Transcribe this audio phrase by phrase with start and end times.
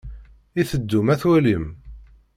[0.59, 1.65] I teddum ad twalim?